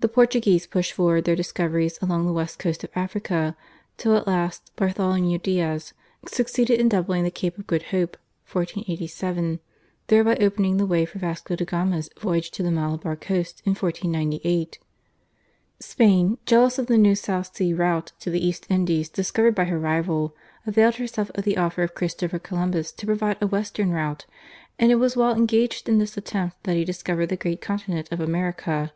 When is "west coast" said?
2.34-2.84